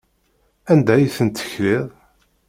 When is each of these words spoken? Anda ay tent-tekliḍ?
Anda 0.71 0.91
ay 0.95 1.07
tent-tekliḍ? 1.15 1.85